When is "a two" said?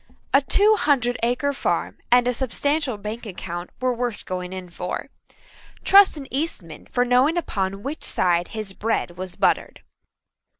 0.33-0.77